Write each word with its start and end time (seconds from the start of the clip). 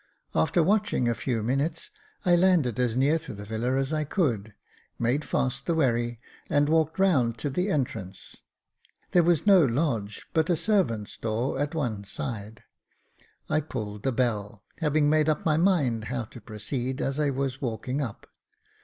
After 0.33 0.63
watching 0.63 1.07
a 1.07 1.13
few 1.13 1.43
minutes, 1.43 1.91
I 2.25 2.35
landed 2.35 2.79
as 2.79 2.97
near 2.97 3.19
to 3.19 3.35
the 3.35 3.45
villa 3.45 3.77
as 3.77 3.93
I 3.93 4.03
could, 4.03 4.55
made 4.97 5.23
fast 5.23 5.67
the 5.67 5.75
wherry, 5.75 6.19
and 6.49 6.67
walked 6.69 6.97
round 6.97 7.37
to 7.37 7.51
the 7.51 7.69
entrance. 7.69 8.37
There 9.11 9.21
was 9.21 9.45
no 9.45 9.63
lodge, 9.63 10.25
but 10.33 10.49
a 10.49 10.55
servant's 10.55 11.17
door 11.17 11.59
at 11.59 11.75
one 11.75 12.03
side. 12.03 12.63
I 13.47 13.61
pulled 13.61 14.01
the 14.01 14.11
bell, 14.11 14.63
having 14.79 15.07
made 15.07 15.29
up 15.29 15.45
my 15.45 15.57
mind 15.57 16.05
how 16.05 16.23
to 16.23 16.41
proceed 16.41 16.99
as 16.99 17.19
I 17.19 17.29
was 17.29 17.61
walking 17.61 18.01
up. 18.01 18.25